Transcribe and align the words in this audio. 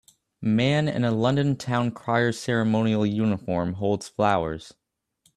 man 0.41 0.87
in 0.87 1.03
a 1.03 1.11
London 1.11 1.55
town 1.55 1.91
crier 1.91 2.31
ceremonial 2.35 3.05
uniform 3.05 3.73
holds 3.73 4.07
flowers 4.09 4.73